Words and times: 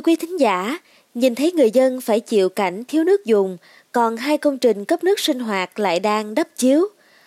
Thưa 0.00 0.04
quý 0.04 0.16
thính 0.16 0.40
giả, 0.40 0.78
nhìn 1.14 1.34
thấy 1.34 1.52
người 1.52 1.70
dân 1.70 2.00
phải 2.00 2.20
chịu 2.20 2.48
cảnh 2.48 2.82
thiếu 2.88 3.04
nước 3.04 3.24
dùng, 3.24 3.56
còn 3.92 4.16
hai 4.16 4.38
công 4.38 4.58
trình 4.58 4.84
cấp 4.84 5.04
nước 5.04 5.20
sinh 5.20 5.38
hoạt 5.38 5.78
lại 5.78 6.00
đang 6.00 6.34
đắp 6.34 6.48
chiếu. 6.56 6.86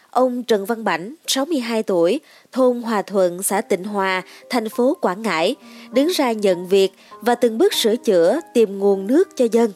Ông 0.09 0.43
Trần 0.43 0.65
Văn 0.65 0.83
Bảnh, 0.83 1.15
62 1.27 1.83
tuổi, 1.83 2.19
thôn 2.51 2.81
Hòa 2.81 3.01
Thuận, 3.01 3.43
xã 3.43 3.61
Tịnh 3.61 3.83
Hòa, 3.83 4.21
thành 4.49 4.69
phố 4.69 4.97
Quảng 5.01 5.21
Ngãi, 5.21 5.55
đứng 5.91 6.07
ra 6.07 6.31
nhận 6.31 6.67
việc 6.67 6.91
và 7.21 7.35
từng 7.35 7.57
bước 7.57 7.73
sửa 7.73 7.95
chữa 7.95 8.39
tìm 8.53 8.79
nguồn 8.79 9.07
nước 9.07 9.29
cho 9.35 9.45
dân. 9.51 9.71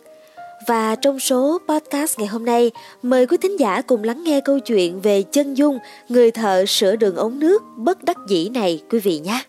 Và 0.68 0.96
trong 0.96 1.20
số 1.20 1.60
podcast 1.68 2.20
ngày 2.20 2.28
hôm 2.28 2.46
nay, 2.46 2.72
mời 3.02 3.28
quý 3.28 3.38
thính 3.38 3.60
giả 3.60 3.82
cùng 3.82 4.04
lắng 4.04 4.24
nghe 4.24 4.42
câu 4.42 4.60
chuyện 4.60 5.02
về 5.02 5.24
chân 5.24 5.54
dung 5.54 5.80
người 6.10 6.32
thợ 6.32 6.66
sửa 6.66 6.96
đường 6.96 7.16
ống 7.16 7.40
nước 7.40 7.64
bất 7.78 8.04
đắc 8.04 8.18
dĩ 8.28 8.50
này 8.50 8.82
quý 8.90 9.00
vị 9.00 9.20
nhé. 9.20 9.44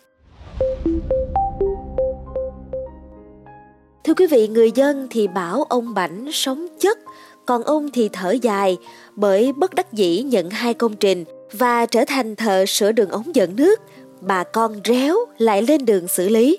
Thưa 4.09 4.15
quý 4.15 4.27
vị, 4.27 4.49
người 4.49 4.71
dân 4.75 5.07
thì 5.11 5.27
bảo 5.27 5.63
ông 5.63 5.95
Bảnh 5.95 6.27
sống 6.33 6.67
chất, 6.81 6.99
còn 7.47 7.63
ông 7.63 7.91
thì 7.91 8.09
thở 8.13 8.31
dài 8.31 8.77
bởi 9.17 9.53
bất 9.53 9.75
đắc 9.75 9.93
dĩ 9.93 10.23
nhận 10.23 10.51
hai 10.51 10.75
công 10.75 10.97
trình 10.97 11.25
và 11.53 11.87
trở 11.87 12.05
thành 12.07 12.37
thợ 12.37 12.67
sửa 12.67 12.93
đường 12.93 13.11
ống 13.11 13.35
dẫn 13.35 13.57
nước. 13.57 13.81
Bà 14.21 14.45
con 14.45 14.81
réo 14.85 15.17
lại 15.39 15.63
lên 15.63 15.85
đường 15.85 16.09
xử 16.09 16.29
lý. 16.29 16.59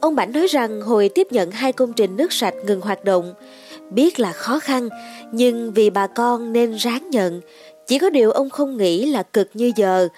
Ông 0.00 0.14
Bảnh 0.14 0.32
nói 0.32 0.46
rằng 0.46 0.80
hồi 0.80 1.08
tiếp 1.08 1.26
nhận 1.30 1.50
hai 1.50 1.72
công 1.72 1.92
trình 1.92 2.16
nước 2.16 2.32
sạch 2.32 2.54
ngừng 2.64 2.80
hoạt 2.80 3.04
động, 3.04 3.34
biết 3.90 4.20
là 4.20 4.32
khó 4.32 4.58
khăn, 4.58 4.88
nhưng 5.32 5.72
vì 5.72 5.90
bà 5.90 6.06
con 6.06 6.52
nên 6.52 6.72
ráng 6.72 7.10
nhận. 7.10 7.40
Chỉ 7.86 7.98
có 7.98 8.10
điều 8.10 8.30
ông 8.30 8.50
không 8.50 8.76
nghĩ 8.76 9.06
là 9.06 9.22
cực 9.22 9.48
như 9.54 9.72
giờ, 9.76 10.08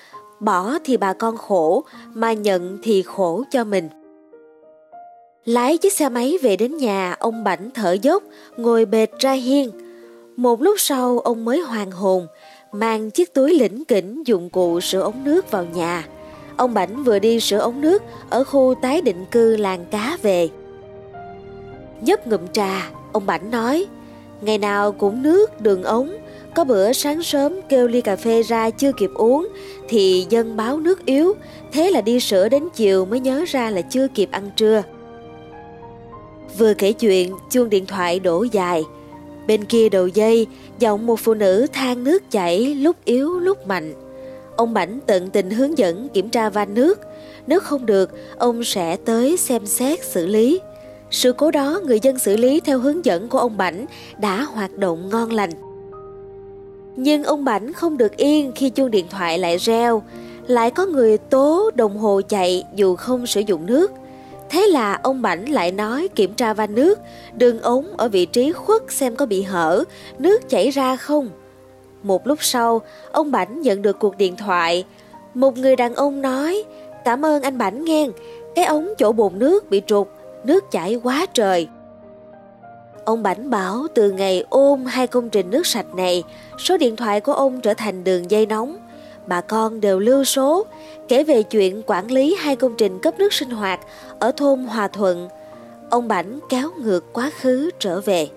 bỏ 0.41 0.79
thì 0.85 0.97
bà 0.97 1.13
con 1.13 1.37
khổ, 1.37 1.85
mà 2.15 2.33
nhận 2.33 2.79
thì 2.83 3.03
khổ 3.03 3.45
cho 3.51 3.65
mình. 3.65 3.89
Lái 5.45 5.79
chiếc 5.79 5.93
xe 5.93 6.09
máy 6.09 6.39
về 6.43 6.57
đến 6.57 6.77
nhà, 6.77 7.17
ông 7.19 7.45
Bảnh 7.45 7.71
thở 7.75 7.93
dốc, 8.03 8.23
ngồi 8.57 8.85
bệt 8.85 9.11
ra 9.19 9.33
hiên. 9.33 9.71
Một 10.37 10.63
lúc 10.63 10.81
sau 10.81 11.19
ông 11.19 11.45
mới 11.45 11.61
hoàn 11.61 11.91
hồn, 11.91 12.27
mang 12.73 13.11
chiếc 13.11 13.35
túi 13.35 13.55
lĩnh 13.55 13.85
kỉnh 13.85 14.23
dụng 14.27 14.51
cụ 14.51 14.81
sửa 14.81 15.01
ống 15.01 15.25
nước 15.25 15.51
vào 15.51 15.65
nhà. 15.65 16.07
Ông 16.57 16.75
Bảnh 16.75 17.05
vừa 17.05 17.19
đi 17.19 17.41
sửa 17.41 17.59
ống 17.59 17.81
nước 17.81 18.03
ở 18.31 18.45
khu 18.45 18.75
tái 18.83 19.01
định 19.01 19.25
cư 19.31 19.57
làng 19.57 19.85
cá 19.91 20.19
về. 20.23 20.49
Nhấp 22.01 22.27
ngụm 22.27 22.41
trà, 22.53 22.91
ông 23.13 23.27
Bảnh 23.27 23.51
nói, 23.51 23.87
ngày 24.41 24.59
nào 24.59 24.93
cũng 24.93 25.23
nước, 25.23 25.61
đường 25.61 25.83
ống, 25.83 26.17
có 26.55 26.65
bữa 26.65 26.93
sáng 26.93 27.23
sớm 27.23 27.61
kêu 27.69 27.89
ly 27.89 28.01
cà 28.01 28.17
phê 28.17 28.43
ra 28.43 28.71
chưa 28.71 28.93
kịp 28.93 29.11
uống 29.15 29.49
thì 29.89 30.27
dân 30.31 30.57
báo 30.57 30.81
nước 30.81 31.07
yếu, 31.07 31.33
thế 31.73 31.91
là 31.91 32.01
đi 32.01 32.21
sửa 32.21 32.49
đến 32.49 32.69
chiều 32.75 33.05
mới 33.05 33.21
nhớ 33.21 33.45
ra 33.49 33.71
là 33.71 33.81
chưa 33.81 34.09
kịp 34.09 34.29
ăn 34.31 34.51
trưa. 34.57 34.83
Vừa 36.59 36.75
kể 36.75 36.93
chuyện, 36.93 37.35
chuông 37.51 37.71
điện 37.71 37.87
thoại 37.87 38.21
đổ 38.21 38.43
dài. 38.53 38.85
Bên 39.47 39.65
kia 39.65 39.89
đầu 39.89 40.07
dây, 40.07 40.47
giọng 40.79 41.07
một 41.07 41.21
phụ 41.21 41.35
nữ 41.35 41.67
than 41.73 42.05
nước 42.05 42.31
chảy 42.31 42.75
lúc 42.75 42.97
yếu 43.05 43.39
lúc 43.39 43.67
mạnh. 43.67 43.95
Ông 44.57 44.75
Bảnh 44.75 44.99
tận 45.07 45.31
tình 45.31 45.51
hướng 45.51 45.79
dẫn 45.79 46.09
kiểm 46.09 46.29
tra 46.29 46.51
van 46.51 46.75
nước. 46.75 47.01
Nếu 47.47 47.61
không 47.61 47.87
được, 47.87 48.11
ông 48.39 48.65
sẽ 48.65 48.97
tới 48.97 49.37
xem 49.37 49.67
xét 49.67 50.05
xử 50.05 50.27
lý. 50.27 50.61
Sự 51.11 51.33
cố 51.33 51.51
đó 51.51 51.81
người 51.85 52.01
dân 52.03 52.19
xử 52.19 52.37
lý 52.37 52.61
theo 52.61 52.79
hướng 52.79 53.05
dẫn 53.05 53.29
của 53.29 53.39
ông 53.39 53.57
Bảnh 53.57 53.87
đã 54.19 54.43
hoạt 54.43 54.79
động 54.79 55.09
ngon 55.09 55.33
lành. 55.33 55.51
Nhưng 56.97 57.25
ông 57.25 57.45
Bảnh 57.45 57.73
không 57.73 57.97
được 57.97 58.17
yên 58.17 58.53
khi 58.55 58.71
chuông 58.71 58.91
điện 58.91 59.07
thoại 59.11 59.39
lại 59.39 59.57
reo, 59.57 60.03
lại 60.47 60.71
có 60.71 60.87
người 60.87 61.19
tố 61.19 61.71
đồng 61.75 61.99
hồ 61.99 62.21
chạy 62.29 62.65
dù 62.75 62.97
không 62.97 63.27
sử 63.27 63.41
dụng 63.41 63.67
nước. 63.67 63.93
Thế 64.55 64.67
là 64.67 64.99
ông 65.03 65.23
Bảnh 65.23 65.45
lại 65.45 65.73
nói 65.73 66.09
kiểm 66.15 66.35
tra 66.35 66.55
van 66.55 66.75
nước, 66.75 66.99
đường 67.37 67.61
ống 67.61 67.97
ở 67.97 68.09
vị 68.09 68.27
trí 68.27 68.53
khuất 68.53 68.83
xem 68.89 69.17
có 69.17 69.27
bị 69.27 69.43
hở, 69.43 69.85
nước 70.19 70.49
chảy 70.49 70.71
ra 70.71 70.97
không. 70.97 71.29
Một 72.03 72.27
lúc 72.27 72.39
sau, 72.43 72.81
ông 73.13 73.31
Bảnh 73.31 73.61
nhận 73.61 73.83
được 73.83 73.99
cuộc 73.99 74.17
điện 74.17 74.37
thoại. 74.37 74.85
Một 75.35 75.59
người 75.59 75.77
đàn 75.77 75.95
ông 75.95 76.23
nói, 76.23 76.65
cảm 77.05 77.25
ơn 77.25 77.43
anh 77.43 77.59
Bảnh 77.59 77.85
nghe, 77.85 78.09
cái 78.55 78.65
ống 78.65 78.89
chỗ 78.99 79.13
bồn 79.13 79.39
nước 79.39 79.71
bị 79.71 79.83
trục, 79.87 80.09
nước 80.45 80.71
chảy 80.71 80.95
quá 80.95 81.27
trời. 81.35 81.69
Ông 83.05 83.23
Bảnh 83.23 83.51
bảo 83.51 83.87
từ 83.95 84.11
ngày 84.11 84.45
ôm 84.49 84.85
hai 84.85 85.07
công 85.07 85.31
trình 85.31 85.51
nước 85.51 85.67
sạch 85.67 85.95
này, 85.95 86.23
số 86.59 86.77
điện 86.77 86.97
thoại 86.97 87.21
của 87.21 87.33
ông 87.33 87.61
trở 87.61 87.75
thành 87.75 88.05
đường 88.05 88.31
dây 88.31 88.47
nóng 88.47 88.77
bà 89.27 89.41
con 89.41 89.81
đều 89.81 89.99
lưu 89.99 90.25
số, 90.25 90.67
kể 91.09 91.25
về 91.25 91.43
chuyện 91.43 91.83
quản 91.87 92.11
lý 92.11 92.37
hai 92.39 92.57
công 92.57 92.75
trình 92.79 92.99
cấp 92.99 93.15
nước 93.19 93.33
sinh 93.33 93.51
hoạt 93.51 93.81
ở 94.19 94.33
thôn 94.33 94.65
Hòa 94.65 94.89
Thuận. 94.89 95.29
Ông 95.91 96.09
Bảnh 96.09 96.41
kéo 96.49 96.71
ngược 96.79 97.13
quá 97.13 97.31
khứ 97.41 97.71
trở 97.79 98.01
về. 98.01 98.29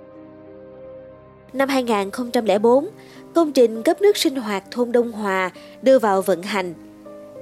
Năm 1.54 1.70
2004, 1.70 2.88
công 3.34 3.52
trình 3.52 3.84
cấp 3.84 4.02
nước 4.02 4.18
sinh 4.18 4.36
hoạt 4.36 4.64
thôn 4.72 4.92
Đông 4.92 5.12
Hòa 5.12 5.52
đưa 5.82 6.00
vào 6.00 6.22
vận 6.22 6.44
hành. 6.44 6.74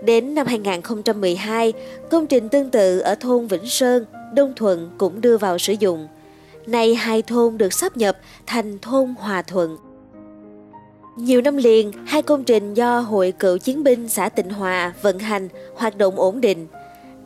Đến 0.04 0.36
năm 0.36 0.48
2012, 0.48 1.74
công 2.10 2.28
trình 2.28 2.50
tương 2.50 2.70
tự 2.70 3.00
ở 3.00 3.16
thôn 3.16 3.48
Vĩnh 3.48 3.66
Sơn, 3.66 4.06
Đông 4.34 4.54
Thuận 4.56 4.92
cũng 4.98 5.22
đưa 5.22 5.38
vào 5.38 5.58
sử 5.58 5.74
dụng. 5.74 6.08
Nay 6.68 6.96
hai 6.96 7.22
thôn 7.22 7.58
được 7.58 7.74
sắp 7.74 7.98
nhập 7.98 8.18
thành 8.46 8.80
thôn 8.80 9.16
Hòa 9.20 9.42
Thuận. 9.42 9.78
Nhiều 11.16 11.42
năm 11.42 11.58
liền, 11.58 11.92
hai 12.06 12.22
công 12.22 12.44
trình 12.44 12.74
do 12.74 13.00
Hội 13.00 13.34
Cựu 13.40 13.58
Chiến 13.58 13.84
binh 13.84 14.10
xã 14.10 14.30
Tịnh 14.30 14.50
Hòa 14.50 14.94
vận 15.02 15.20
hành 15.20 15.50
hoạt 15.76 15.98
động 15.98 16.20
ổn 16.20 16.42
định. 16.42 16.68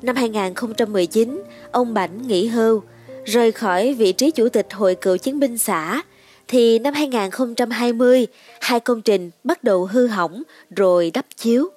Năm 0.02 0.16
2019, 0.16 1.44
ông 1.72 1.94
Bảnh 1.94 2.28
nghỉ 2.28 2.48
hưu, 2.48 2.82
rời 3.26 3.52
khỏi 3.52 3.94
vị 3.94 4.12
trí 4.12 4.32
chủ 4.32 4.50
tịch 4.50 4.68
Hội 4.74 4.96
Cựu 4.96 5.18
Chiến 5.18 5.40
binh 5.40 5.58
xã, 5.58 6.02
thì 6.48 6.80
năm 6.80 6.94
2020, 6.94 8.28
hai 8.62 8.80
công 8.80 9.02
trình 9.02 9.32
bắt 9.44 9.64
đầu 9.64 9.86
hư 9.86 10.08
hỏng 10.08 10.44
rồi 10.76 11.12
đắp 11.14 11.26
chiếu. 11.36 11.70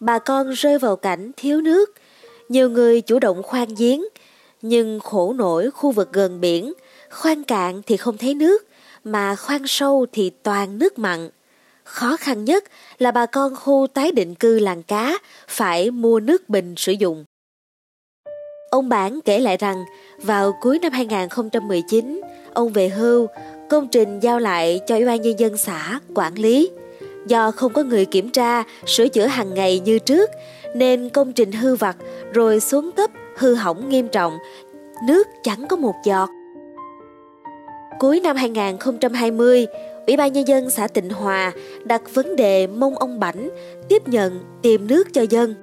Bà 0.00 0.18
con 0.18 0.50
rơi 0.50 0.78
vào 0.78 0.96
cảnh 0.96 1.30
thiếu 1.36 1.60
nước, 1.60 1.90
nhiều 2.48 2.70
người 2.70 3.00
chủ 3.00 3.18
động 3.18 3.42
khoan 3.42 3.68
giếng, 3.78 4.04
nhưng 4.62 5.00
khổ 5.00 5.32
nổi 5.32 5.70
khu 5.70 5.90
vực 5.90 6.12
gần 6.12 6.40
biển, 6.40 6.72
khoan 7.10 7.44
cạn 7.44 7.82
thì 7.86 7.96
không 7.96 8.18
thấy 8.18 8.34
nước, 8.34 8.66
mà 9.06 9.36
khoan 9.36 9.66
sâu 9.66 10.06
thì 10.12 10.30
toàn 10.42 10.78
nước 10.78 10.98
mặn. 10.98 11.28
Khó 11.84 12.16
khăn 12.16 12.44
nhất 12.44 12.64
là 12.98 13.10
bà 13.10 13.26
con 13.26 13.56
khu 13.56 13.86
tái 13.94 14.12
định 14.12 14.34
cư 14.34 14.58
làng 14.58 14.82
cá 14.82 15.18
phải 15.48 15.90
mua 15.90 16.20
nước 16.20 16.48
bình 16.48 16.74
sử 16.76 16.92
dụng. 16.92 17.24
Ông 18.70 18.88
Bản 18.88 19.20
kể 19.24 19.38
lại 19.38 19.56
rằng 19.56 19.84
vào 20.18 20.52
cuối 20.60 20.78
năm 20.78 20.92
2019, 20.92 22.20
ông 22.54 22.72
về 22.72 22.88
hưu, 22.88 23.26
công 23.70 23.88
trình 23.88 24.20
giao 24.20 24.38
lại 24.38 24.80
cho 24.86 24.94
Ủy 24.94 25.04
ban 25.04 25.22
Nhân 25.22 25.38
dân 25.38 25.56
xã 25.56 26.00
quản 26.14 26.34
lý. 26.34 26.70
Do 27.26 27.50
không 27.50 27.72
có 27.72 27.82
người 27.82 28.04
kiểm 28.04 28.30
tra, 28.30 28.62
sửa 28.86 29.08
chữa 29.08 29.26
hàng 29.26 29.54
ngày 29.54 29.80
như 29.80 29.98
trước, 29.98 30.30
nên 30.74 31.08
công 31.08 31.32
trình 31.32 31.52
hư 31.52 31.74
vặt 31.74 31.96
rồi 32.32 32.60
xuống 32.60 32.92
cấp, 32.92 33.10
hư 33.36 33.54
hỏng 33.54 33.88
nghiêm 33.88 34.08
trọng, 34.08 34.38
nước 35.06 35.26
chẳng 35.42 35.66
có 35.68 35.76
một 35.76 35.94
giọt. 36.04 36.35
Cuối 37.98 38.20
năm 38.20 38.36
2020, 38.36 39.66
Ủy 40.06 40.16
ban 40.16 40.32
Nhân 40.32 40.48
dân 40.48 40.70
xã 40.70 40.88
Tịnh 40.88 41.10
Hòa 41.10 41.52
đặt 41.84 42.02
vấn 42.14 42.36
đề 42.36 42.66
mong 42.66 42.96
ông 42.96 43.20
Bảnh 43.20 43.50
tiếp 43.88 44.08
nhận 44.08 44.40
tìm 44.62 44.86
nước 44.88 45.12
cho 45.12 45.22
dân. 45.30 45.54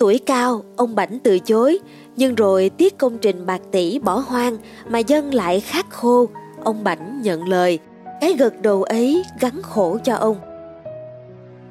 Tuổi 0.00 0.20
cao, 0.26 0.64
ông 0.76 0.94
Bảnh 0.94 1.18
từ 1.22 1.38
chối, 1.38 1.78
nhưng 2.16 2.34
rồi 2.34 2.70
tiếc 2.78 2.98
công 2.98 3.18
trình 3.18 3.46
bạc 3.46 3.60
tỷ 3.70 3.98
bỏ 3.98 4.14
hoang 4.14 4.56
mà 4.88 4.98
dân 4.98 5.34
lại 5.34 5.60
khát 5.60 5.90
khô, 5.90 6.28
ông 6.64 6.84
Bảnh 6.84 7.20
nhận 7.22 7.48
lời, 7.48 7.78
cái 8.20 8.34
gật 8.38 8.62
đầu 8.62 8.82
ấy 8.82 9.24
gắn 9.40 9.62
khổ 9.62 9.98
cho 10.04 10.14
ông. 10.14 10.36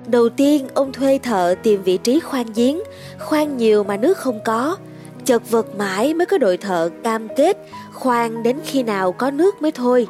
Đầu 0.08 0.30
tiên, 0.30 0.68
ông 0.74 0.94
thuê 0.94 1.20
thợ 1.24 1.56
tìm 1.64 1.84
vị 1.84 1.98
trí 1.98 2.20
khoan 2.20 2.46
giếng, 2.56 2.80
khoan 3.20 3.58
nhiều 3.58 3.84
mà 3.84 3.98
nước 3.98 4.18
không 4.18 4.40
có, 4.46 4.78
chật 5.26 5.52
vật 5.52 5.76
mãi 5.78 6.14
mới 6.14 6.26
có 6.26 6.38
đội 6.38 6.58
thợ 6.58 6.90
cam 7.04 7.28
kết 7.36 7.58
khoan 7.94 8.44
đến 8.44 8.58
khi 8.66 8.84
nào 8.84 9.12
có 9.12 9.32
nước 9.32 9.62
mới 9.62 9.72
thôi. 9.72 10.08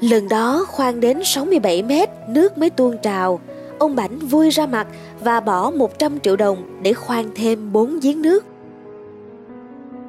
Lần 0.00 0.28
đó 0.28 0.64
khoan 0.68 1.00
đến 1.00 1.20
67 1.24 1.82
mét, 1.82 2.08
nước 2.28 2.58
mới 2.58 2.70
tuôn 2.70 2.98
trào. 3.02 3.40
Ông 3.78 3.96
Bảnh 3.96 4.18
vui 4.18 4.50
ra 4.50 4.66
mặt 4.66 4.86
và 5.20 5.40
bỏ 5.40 5.70
100 5.70 6.20
triệu 6.20 6.36
đồng 6.36 6.82
để 6.82 6.92
khoan 6.92 7.30
thêm 7.34 7.72
4 7.72 8.00
giếng 8.00 8.22
nước. 8.22 8.44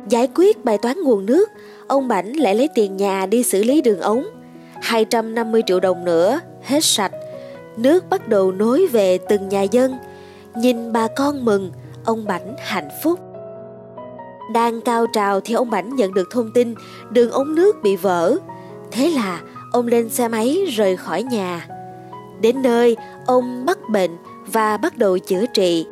Giải 0.09 0.27
quyết 0.35 0.65
bài 0.65 0.77
toán 0.77 0.97
nguồn 1.03 1.25
nước, 1.25 1.49
ông 1.87 2.07
Bảnh 2.07 2.33
lại 2.33 2.55
lấy 2.55 2.69
tiền 2.75 2.97
nhà 2.97 3.25
đi 3.25 3.43
xử 3.43 3.63
lý 3.63 3.81
đường 3.81 3.99
ống. 3.99 4.23
250 4.81 5.61
triệu 5.65 5.79
đồng 5.79 6.05
nữa, 6.05 6.39
hết 6.63 6.83
sạch. 6.83 7.11
Nước 7.77 8.09
bắt 8.09 8.27
đầu 8.27 8.51
nối 8.51 8.87
về 8.87 9.17
từng 9.17 9.49
nhà 9.49 9.61
dân. 9.61 9.95
Nhìn 10.55 10.93
bà 10.93 11.07
con 11.07 11.45
mừng, 11.45 11.71
ông 12.05 12.25
Bảnh 12.25 12.55
hạnh 12.59 12.89
phúc. 13.03 13.19
Đang 14.53 14.81
cao 14.81 15.07
trào 15.07 15.39
thì 15.39 15.53
ông 15.53 15.69
Bảnh 15.69 15.95
nhận 15.95 16.13
được 16.13 16.29
thông 16.31 16.51
tin 16.51 16.75
đường 17.09 17.31
ống 17.31 17.55
nước 17.55 17.83
bị 17.83 17.95
vỡ. 17.95 18.37
Thế 18.91 19.09
là 19.09 19.41
ông 19.71 19.87
lên 19.87 20.09
xe 20.09 20.27
máy 20.27 20.57
rời 20.75 20.97
khỏi 20.97 21.23
nhà. 21.23 21.67
Đến 22.41 22.61
nơi, 22.61 22.97
ông 23.25 23.65
mắc 23.65 23.77
bệnh 23.89 24.11
và 24.51 24.77
bắt 24.77 24.97
đầu 24.97 25.17
chữa 25.17 25.45
trị. 25.53 25.85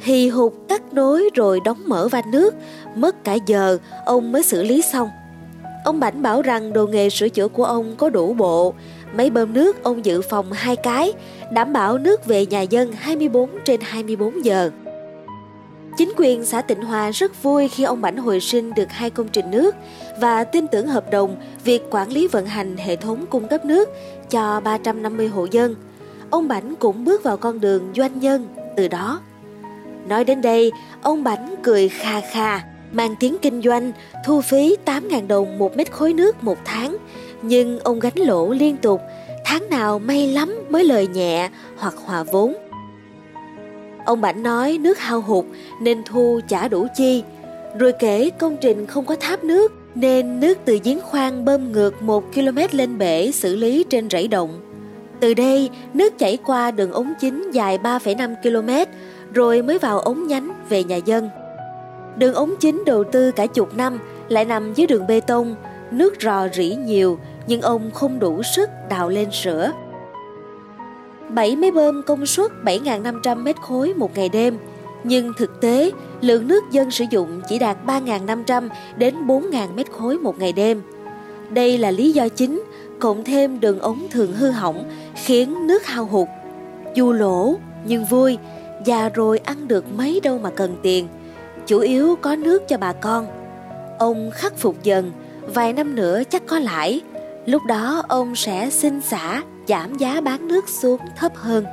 hì 0.00 0.28
hục 0.28 0.54
cắt 0.68 0.92
nối 0.92 1.30
rồi 1.34 1.60
đóng 1.64 1.82
mở 1.86 2.08
van 2.08 2.30
nước, 2.30 2.54
mất 2.94 3.24
cả 3.24 3.34
giờ 3.46 3.78
ông 4.06 4.32
mới 4.32 4.42
xử 4.42 4.62
lý 4.62 4.82
xong. 4.92 5.08
Ông 5.84 6.00
Bảnh 6.00 6.22
bảo 6.22 6.42
rằng 6.42 6.72
đồ 6.72 6.86
nghề 6.86 7.10
sửa 7.10 7.28
chữa 7.28 7.48
của 7.48 7.64
ông 7.64 7.94
có 7.96 8.10
đủ 8.10 8.34
bộ, 8.34 8.74
máy 9.16 9.30
bơm 9.30 9.52
nước 9.52 9.82
ông 9.82 10.04
dự 10.04 10.20
phòng 10.22 10.52
hai 10.52 10.76
cái, 10.76 11.12
đảm 11.52 11.72
bảo 11.72 11.98
nước 11.98 12.26
về 12.26 12.46
nhà 12.46 12.60
dân 12.60 12.92
24 12.92 13.50
trên 13.64 13.80
24 13.80 14.44
giờ. 14.44 14.70
Chính 15.96 16.12
quyền 16.16 16.44
xã 16.44 16.62
Tịnh 16.62 16.82
Hòa 16.82 17.10
rất 17.10 17.42
vui 17.42 17.68
khi 17.68 17.84
ông 17.84 18.00
Bảnh 18.00 18.16
hồi 18.16 18.40
sinh 18.40 18.74
được 18.74 18.90
hai 18.90 19.10
công 19.10 19.28
trình 19.28 19.50
nước 19.50 19.74
và 20.20 20.44
tin 20.44 20.66
tưởng 20.66 20.86
hợp 20.86 21.10
đồng 21.10 21.36
việc 21.64 21.82
quản 21.90 22.08
lý 22.08 22.28
vận 22.28 22.46
hành 22.46 22.76
hệ 22.76 22.96
thống 22.96 23.26
cung 23.30 23.48
cấp 23.48 23.64
nước 23.64 23.88
cho 24.30 24.60
350 24.60 25.28
hộ 25.28 25.46
dân. 25.50 25.74
Ông 26.30 26.48
Bảnh 26.48 26.74
cũng 26.78 27.04
bước 27.04 27.22
vào 27.22 27.36
con 27.36 27.60
đường 27.60 27.92
doanh 27.96 28.20
nhân 28.20 28.48
từ 28.76 28.88
đó. 28.88 29.20
Nói 30.08 30.24
đến 30.24 30.42
đây, 30.42 30.72
ông 31.02 31.24
Bảnh 31.24 31.54
cười 31.62 31.88
kha 31.88 32.20
kha, 32.20 32.60
mang 32.92 33.14
tiếng 33.20 33.36
kinh 33.42 33.62
doanh, 33.62 33.92
thu 34.24 34.40
phí 34.40 34.76
8.000 34.84 35.26
đồng 35.26 35.58
một 35.58 35.76
mét 35.76 35.92
khối 35.92 36.12
nước 36.12 36.44
một 36.44 36.58
tháng. 36.64 36.96
Nhưng 37.42 37.78
ông 37.80 38.00
gánh 38.00 38.18
lỗ 38.18 38.52
liên 38.52 38.76
tục, 38.76 39.00
tháng 39.44 39.70
nào 39.70 39.98
may 39.98 40.26
lắm 40.26 40.54
mới 40.70 40.84
lời 40.84 41.06
nhẹ 41.06 41.50
hoặc 41.76 41.94
hòa 42.04 42.22
vốn. 42.22 42.54
Ông 44.04 44.20
Bảnh 44.20 44.42
nói 44.42 44.78
nước 44.80 44.98
hao 44.98 45.20
hụt 45.20 45.44
nên 45.80 46.02
thu 46.04 46.40
chả 46.48 46.68
đủ 46.68 46.86
chi. 46.96 47.22
Rồi 47.78 47.92
kể 47.92 48.30
công 48.30 48.56
trình 48.60 48.86
không 48.86 49.04
có 49.04 49.16
tháp 49.16 49.44
nước 49.44 49.72
nên 49.94 50.40
nước 50.40 50.58
từ 50.64 50.78
giếng 50.84 51.00
khoan 51.00 51.44
bơm 51.44 51.72
ngược 51.72 52.02
1 52.02 52.24
km 52.34 52.58
lên 52.70 52.98
bể 52.98 53.30
xử 53.32 53.56
lý 53.56 53.84
trên 53.90 54.10
rẫy 54.10 54.28
động. 54.28 54.60
Từ 55.20 55.34
đây, 55.34 55.70
nước 55.94 56.18
chảy 56.18 56.38
qua 56.44 56.70
đường 56.70 56.92
ống 56.92 57.12
chính 57.20 57.50
dài 57.50 57.78
3,5 57.78 58.34
km 58.42 58.90
rồi 59.34 59.62
mới 59.62 59.78
vào 59.78 60.00
ống 60.00 60.26
nhánh 60.26 60.52
về 60.68 60.84
nhà 60.84 60.96
dân. 60.96 61.30
Đường 62.16 62.34
ống 62.34 62.54
chính 62.60 62.82
đầu 62.86 63.04
tư 63.04 63.30
cả 63.30 63.46
chục 63.46 63.76
năm 63.76 63.98
lại 64.28 64.44
nằm 64.44 64.74
dưới 64.74 64.86
đường 64.86 65.06
bê 65.06 65.20
tông, 65.20 65.54
nước 65.90 66.14
rò 66.20 66.48
rỉ 66.52 66.74
nhiều 66.74 67.18
nhưng 67.46 67.60
ông 67.60 67.90
không 67.90 68.18
đủ 68.18 68.42
sức 68.42 68.70
đào 68.90 69.08
lên 69.08 69.30
sửa. 69.30 69.72
7 71.34 71.56
máy 71.56 71.70
bơm 71.70 72.02
công 72.02 72.26
suất 72.26 72.50
7.500 72.64 73.42
mét 73.42 73.56
khối 73.56 73.94
một 73.94 74.16
ngày 74.16 74.28
đêm, 74.28 74.58
nhưng 75.04 75.32
thực 75.38 75.60
tế 75.60 75.90
lượng 76.20 76.48
nước 76.48 76.64
dân 76.70 76.90
sử 76.90 77.04
dụng 77.10 77.40
chỉ 77.48 77.58
đạt 77.58 77.76
3.500 77.86 78.68
đến 78.96 79.26
4.000 79.26 79.74
mét 79.74 79.90
khối 79.90 80.18
một 80.18 80.38
ngày 80.38 80.52
đêm. 80.52 80.82
Đây 81.50 81.78
là 81.78 81.90
lý 81.90 82.12
do 82.12 82.28
chính, 82.28 82.64
cộng 82.98 83.24
thêm 83.24 83.60
đường 83.60 83.78
ống 83.78 84.06
thường 84.10 84.32
hư 84.32 84.50
hỏng 84.50 84.84
khiến 85.14 85.66
nước 85.66 85.86
hao 85.86 86.04
hụt. 86.04 86.28
Dù 86.94 87.12
lỗ 87.12 87.54
nhưng 87.84 88.04
vui, 88.04 88.38
già 88.84 89.08
rồi 89.08 89.38
ăn 89.38 89.68
được 89.68 89.84
mấy 89.96 90.20
đâu 90.20 90.38
mà 90.38 90.50
cần 90.50 90.76
tiền. 90.82 91.08
Chủ 91.66 91.78
yếu 91.78 92.16
có 92.16 92.36
nước 92.36 92.68
cho 92.68 92.78
bà 92.78 92.92
con. 92.92 93.26
Ông 93.98 94.30
khắc 94.34 94.58
phục 94.58 94.82
dần, 94.82 95.12
vài 95.54 95.72
năm 95.72 95.94
nữa 95.94 96.22
chắc 96.30 96.46
có 96.46 96.58
lãi. 96.58 97.00
Lúc 97.46 97.62
đó 97.68 98.02
ông 98.08 98.36
sẽ 98.36 98.70
xin 98.70 99.00
xả 99.00 99.42
giảm 99.68 99.94
giá 99.94 100.20
bán 100.20 100.48
nước 100.48 100.68
xuống 100.68 101.00
thấp 101.16 101.32
hơn. 101.34 101.64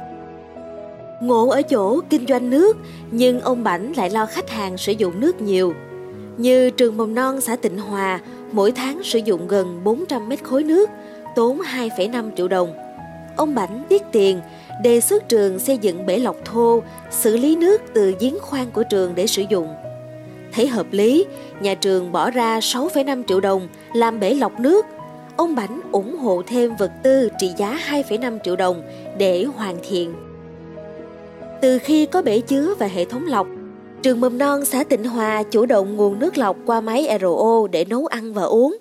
Ngộ 1.21 1.47
ở 1.49 1.61
chỗ 1.61 2.01
kinh 2.09 2.25
doanh 2.27 2.49
nước, 2.49 2.77
nhưng 3.11 3.41
ông 3.41 3.63
Bảnh 3.63 3.93
lại 3.97 4.09
lo 4.09 4.25
khách 4.25 4.49
hàng 4.49 4.77
sử 4.77 4.91
dụng 4.91 5.19
nước 5.19 5.41
nhiều. 5.41 5.73
Như 6.37 6.69
trường 6.69 6.97
mầm 6.97 7.15
non 7.15 7.41
xã 7.41 7.55
Tịnh 7.55 7.77
Hòa, 7.77 8.19
mỗi 8.51 8.71
tháng 8.71 9.03
sử 9.03 9.19
dụng 9.19 9.47
gần 9.47 9.83
400 9.83 10.29
mét 10.29 10.43
khối 10.43 10.63
nước, 10.63 10.89
tốn 11.35 11.61
2,5 11.61 12.31
triệu 12.37 12.47
đồng. 12.47 12.73
Ông 13.37 13.55
Bảnh 13.55 13.83
tiết 13.89 14.03
tiền, 14.11 14.41
đề 14.83 14.99
xuất 14.99 15.29
trường 15.29 15.59
xây 15.59 15.77
dựng 15.77 16.05
bể 16.05 16.17
lọc 16.17 16.35
thô, 16.45 16.83
xử 17.11 17.37
lý 17.37 17.55
nước 17.55 17.81
từ 17.93 18.13
giếng 18.19 18.39
khoan 18.41 18.71
của 18.71 18.83
trường 18.83 19.15
để 19.15 19.27
sử 19.27 19.43
dụng. 19.49 19.67
Thấy 20.51 20.67
hợp 20.67 20.85
lý, 20.91 21.25
nhà 21.61 21.75
trường 21.75 22.11
bỏ 22.11 22.31
ra 22.31 22.59
6,5 22.59 23.23
triệu 23.27 23.39
đồng 23.39 23.67
làm 23.93 24.19
bể 24.19 24.33
lọc 24.33 24.59
nước 24.59 24.85
ông 25.39 25.55
Bảnh 25.55 25.81
ủng 25.91 26.17
hộ 26.17 26.41
thêm 26.47 26.75
vật 26.75 26.91
tư 27.03 27.29
trị 27.39 27.51
giá 27.57 27.79
2,5 27.89 28.39
triệu 28.43 28.55
đồng 28.55 28.81
để 29.17 29.43
hoàn 29.43 29.77
thiện. 29.89 30.13
Từ 31.61 31.79
khi 31.79 32.05
có 32.05 32.21
bể 32.21 32.39
chứa 32.39 32.73
và 32.79 32.87
hệ 32.87 33.05
thống 33.05 33.25
lọc, 33.27 33.47
trường 34.01 34.21
mầm 34.21 34.37
non 34.37 34.65
xã 34.65 34.83
Tịnh 34.83 35.03
Hòa 35.03 35.43
chủ 35.43 35.65
động 35.65 35.95
nguồn 35.95 36.19
nước 36.19 36.37
lọc 36.37 36.57
qua 36.65 36.81
máy 36.81 37.17
RO 37.21 37.67
để 37.71 37.85
nấu 37.85 38.05
ăn 38.05 38.33
và 38.33 38.43
uống. 38.43 38.77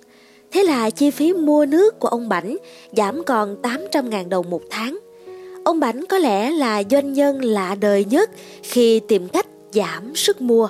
Thế 0.51 0.63
là 0.63 0.89
chi 0.89 1.11
phí 1.11 1.33
mua 1.33 1.65
nước 1.65 1.99
của 1.99 2.07
ông 2.07 2.29
Bảnh 2.29 2.57
giảm 2.97 3.23
còn 3.23 3.55
800.000 3.61 4.29
đồng 4.29 4.49
một 4.49 4.61
tháng. 4.69 4.99
Ông 5.65 5.79
Bảnh 5.79 6.05
có 6.09 6.17
lẽ 6.17 6.51
là 6.51 6.83
doanh 6.91 7.13
nhân 7.13 7.43
lạ 7.43 7.75
đời 7.81 8.05
nhất 8.05 8.29
khi 8.63 8.99
tìm 8.99 9.27
cách 9.27 9.47
giảm 9.71 10.15
sức 10.15 10.41
mua. 10.41 10.69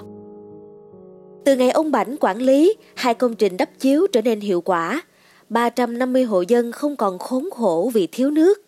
Từ 1.46 1.56
ngày 1.56 1.72
ông 1.72 1.92
Bảnh 1.92 2.16
quản 2.20 2.38
lý, 2.38 2.74
hai 2.96 3.14
công 3.14 3.36
trình 3.36 3.58
đắp 3.58 3.70
chiếu 3.80 4.08
trở 4.12 4.22
nên 4.22 4.40
hiệu 4.40 4.62
quả. 4.62 5.02
350 5.50 6.24
hộ 6.24 6.42
dân 6.42 6.72
không 6.72 6.96
còn 6.96 7.20
khốn 7.20 7.50
khổ 7.52 7.92
vì 7.94 8.08
thiếu 8.08 8.30
nước. 8.32 8.62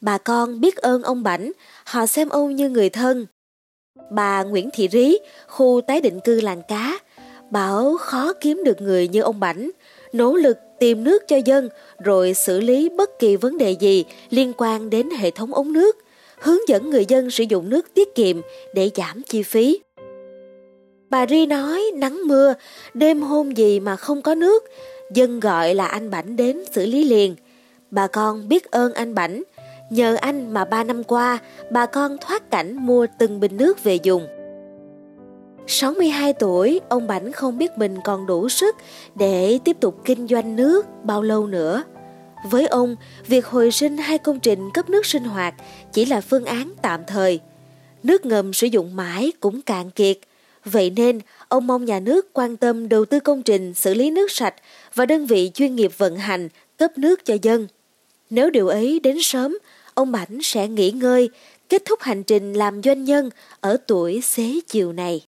Bà 0.00 0.18
con 0.18 0.60
biết 0.60 0.76
ơn 0.76 1.02
ông 1.02 1.22
Bảnh, 1.22 1.52
họ 1.84 2.06
xem 2.06 2.28
ông 2.28 2.56
như 2.56 2.70
người 2.70 2.90
thân. 2.90 3.26
Bà 4.10 4.42
Nguyễn 4.42 4.68
Thị 4.72 4.88
Rí, 4.92 5.18
khu 5.46 5.80
tái 5.86 6.00
định 6.00 6.20
cư 6.20 6.40
làng 6.40 6.62
cá, 6.68 6.98
bảo 7.50 7.96
khó 7.96 8.32
kiếm 8.32 8.62
được 8.64 8.80
người 8.80 9.08
như 9.08 9.20
ông 9.20 9.40
Bảnh, 9.40 9.70
nỗ 10.12 10.36
lực 10.36 10.56
tìm 10.78 11.04
nước 11.04 11.28
cho 11.28 11.36
dân 11.36 11.68
rồi 12.04 12.34
xử 12.34 12.60
lý 12.60 12.88
bất 12.88 13.18
kỳ 13.18 13.36
vấn 13.36 13.58
đề 13.58 13.70
gì 13.70 14.04
liên 14.30 14.52
quan 14.56 14.90
đến 14.90 15.10
hệ 15.10 15.30
thống 15.30 15.54
ống 15.54 15.72
nước, 15.72 15.96
hướng 16.38 16.68
dẫn 16.68 16.90
người 16.90 17.04
dân 17.08 17.30
sử 17.30 17.44
dụng 17.44 17.68
nước 17.68 17.94
tiết 17.94 18.14
kiệm 18.14 18.40
để 18.74 18.90
giảm 18.94 19.22
chi 19.22 19.42
phí. 19.42 19.80
Bà 21.10 21.26
Ri 21.26 21.46
nói 21.46 21.82
nắng 21.94 22.20
mưa, 22.26 22.54
đêm 22.94 23.22
hôm 23.22 23.52
gì 23.52 23.80
mà 23.80 23.96
không 23.96 24.22
có 24.22 24.34
nước, 24.34 24.64
dân 25.14 25.40
gọi 25.40 25.74
là 25.74 25.86
anh 25.86 26.10
Bảnh 26.10 26.36
đến 26.36 26.58
xử 26.72 26.86
lý 26.86 27.04
liền. 27.04 27.36
Bà 27.90 28.06
con 28.06 28.48
biết 28.48 28.70
ơn 28.70 28.92
anh 28.92 29.14
Bảnh, 29.14 29.42
nhờ 29.90 30.14
anh 30.14 30.54
mà 30.54 30.64
ba 30.64 30.84
năm 30.84 31.04
qua 31.04 31.38
bà 31.70 31.86
con 31.86 32.16
thoát 32.20 32.50
cảnh 32.50 32.86
mua 32.86 33.06
từng 33.18 33.40
bình 33.40 33.56
nước 33.56 33.84
về 33.84 33.98
dùng. 34.02 34.26
62 35.66 36.32
tuổi, 36.32 36.80
ông 36.88 37.06
Bảnh 37.06 37.32
không 37.32 37.58
biết 37.58 37.70
mình 37.76 37.96
còn 38.04 38.26
đủ 38.26 38.48
sức 38.48 38.76
để 39.14 39.58
tiếp 39.64 39.76
tục 39.80 40.00
kinh 40.04 40.28
doanh 40.28 40.56
nước 40.56 40.86
bao 41.04 41.22
lâu 41.22 41.46
nữa. 41.46 41.82
Với 42.50 42.66
ông, 42.66 42.96
việc 43.26 43.46
hồi 43.46 43.70
sinh 43.70 43.96
hai 43.96 44.18
công 44.18 44.40
trình 44.40 44.70
cấp 44.74 44.90
nước 44.90 45.06
sinh 45.06 45.24
hoạt 45.24 45.54
chỉ 45.92 46.04
là 46.04 46.20
phương 46.20 46.44
án 46.44 46.72
tạm 46.82 47.00
thời. 47.06 47.40
Nước 48.02 48.26
ngầm 48.26 48.52
sử 48.52 48.66
dụng 48.66 48.96
mãi 48.96 49.32
cũng 49.40 49.62
cạn 49.62 49.90
kiệt. 49.90 50.18
Vậy 50.64 50.92
nên, 50.96 51.20
ông 51.48 51.66
mong 51.66 51.84
nhà 51.84 52.00
nước 52.00 52.32
quan 52.32 52.56
tâm 52.56 52.88
đầu 52.88 53.04
tư 53.04 53.20
công 53.20 53.42
trình 53.42 53.74
xử 53.74 53.94
lý 53.94 54.10
nước 54.10 54.30
sạch 54.30 54.54
và 54.94 55.06
đơn 55.06 55.26
vị 55.26 55.50
chuyên 55.54 55.76
nghiệp 55.76 55.92
vận 55.98 56.16
hành, 56.16 56.48
cấp 56.76 56.98
nước 56.98 57.24
cho 57.24 57.36
dân. 57.42 57.66
Nếu 58.30 58.50
điều 58.50 58.68
ấy 58.68 59.00
đến 59.00 59.16
sớm, 59.20 59.58
ông 59.94 60.12
Bảnh 60.12 60.38
sẽ 60.42 60.68
nghỉ 60.68 60.90
ngơi, 60.90 61.30
kết 61.68 61.82
thúc 61.84 62.00
hành 62.00 62.22
trình 62.22 62.52
làm 62.52 62.82
doanh 62.82 63.04
nhân 63.04 63.30
ở 63.60 63.76
tuổi 63.86 64.20
xế 64.20 64.60
chiều 64.68 64.92
này. 64.92 65.20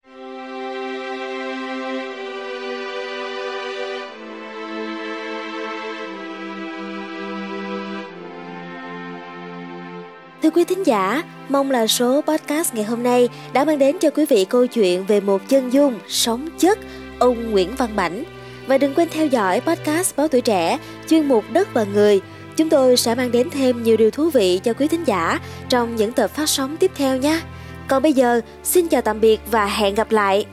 Thưa 10.43 10.49
quý 10.49 10.63
thính 10.63 10.85
giả, 10.85 11.23
mong 11.49 11.71
là 11.71 11.87
số 11.87 12.21
podcast 12.21 12.73
ngày 12.73 12.83
hôm 12.83 13.03
nay 13.03 13.29
đã 13.53 13.65
mang 13.65 13.79
đến 13.79 13.97
cho 13.99 14.09
quý 14.09 14.25
vị 14.29 14.45
câu 14.45 14.67
chuyện 14.67 15.05
về 15.05 15.21
một 15.21 15.41
chân 15.49 15.73
dung 15.73 15.99
sống 16.07 16.49
chất 16.59 16.79
ông 17.19 17.51
Nguyễn 17.51 17.75
Văn 17.77 17.89
Bảnh 17.95 18.23
và 18.67 18.77
đừng 18.77 18.93
quên 18.93 19.07
theo 19.11 19.27
dõi 19.27 19.61
podcast 19.61 20.15
Báo 20.15 20.27
Tuổi 20.27 20.41
Trẻ, 20.41 20.77
chuyên 21.09 21.27
mục 21.27 21.43
Đất 21.53 21.73
và 21.73 21.83
Người. 21.83 22.21
Chúng 22.55 22.69
tôi 22.69 22.97
sẽ 22.97 23.15
mang 23.15 23.31
đến 23.31 23.49
thêm 23.49 23.83
nhiều 23.83 23.97
điều 23.97 24.11
thú 24.11 24.29
vị 24.29 24.59
cho 24.63 24.73
quý 24.73 24.87
thính 24.87 25.03
giả 25.05 25.39
trong 25.69 25.95
những 25.95 26.11
tập 26.11 26.27
phát 26.27 26.49
sóng 26.49 26.77
tiếp 26.77 26.91
theo 26.95 27.17
nhé. 27.17 27.41
Còn 27.87 28.03
bây 28.03 28.13
giờ, 28.13 28.41
xin 28.63 28.87
chào 28.87 29.01
tạm 29.01 29.21
biệt 29.21 29.39
và 29.51 29.65
hẹn 29.65 29.95
gặp 29.95 30.11
lại. 30.11 30.45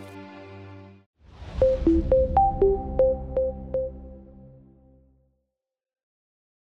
thank 1.85 2.13
you 2.13 2.20